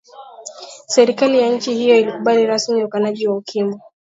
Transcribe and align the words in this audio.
serikali 0.87 1.39
ya 1.39 1.49
nchi 1.49 1.73
hiyo 1.75 1.99
ilikubali 1.99 2.45
rasmi 2.45 2.83
ukanaji 2.83 3.27
wa 3.27 3.35
ukimwi 3.37 3.79